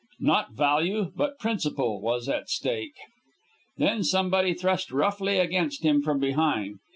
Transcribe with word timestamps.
Not 0.19 0.53
value, 0.53 1.11
but 1.15 1.37
principle, 1.37 2.01
was 2.01 2.27
at 2.27 2.49
stake. 2.49 2.95
Then 3.77 4.03
somebody 4.03 4.55
thrust 4.55 4.89
roughly 4.91 5.37
against 5.37 5.83
him 5.83 6.01
from 6.01 6.19
behind. 6.19 6.79